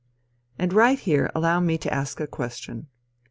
And 0.57 0.73
right 0.73 0.97
here 0.97 1.29
allow 1.35 1.59
me 1.59 1.77
to 1.77 1.93
ask 1.93 2.19
a 2.19 2.25
question. 2.25 2.87